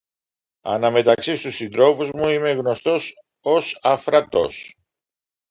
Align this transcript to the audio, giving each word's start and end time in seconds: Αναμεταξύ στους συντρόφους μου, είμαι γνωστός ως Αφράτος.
Αναμεταξύ 0.63 1.35
στους 1.35 1.55
συντρόφους 1.55 2.11
μου, 2.11 2.27
είμαι 2.27 2.51
γνωστός 2.51 3.11
ως 3.41 3.79
Αφράτος. 3.81 4.77